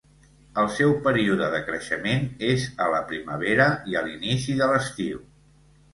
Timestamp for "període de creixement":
1.07-2.25